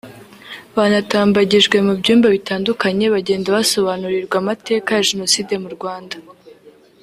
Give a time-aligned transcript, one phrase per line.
[0.75, 6.15] banatambagijwe mu byumba bitandukanye bagenda basobanurirwa amateka ya Jenoside mu Rwanda